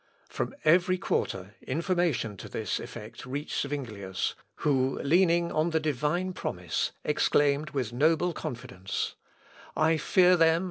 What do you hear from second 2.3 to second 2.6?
to